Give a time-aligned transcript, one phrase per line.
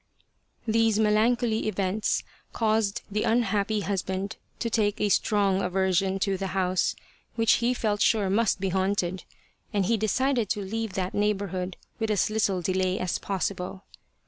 [0.67, 6.95] These melancholy events caused the unhappy husband to take a strong aversion to the house,
[7.35, 9.25] which he felt sure must be haunted,
[9.71, 13.83] and he decided to leave that neighbourhood with as little delay as possible.